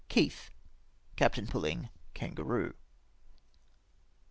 Keith." 0.09 0.49
Capt. 1.15 1.35
Pulhng, 1.45 1.91
Kangaroo.'''' 2.15 2.73